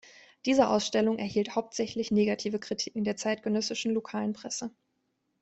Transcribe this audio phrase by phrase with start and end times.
[0.47, 4.71] Diese Ausstellung erhielt hauptsächlich negative Kritiken der zeitgenössischen lokalen Presse.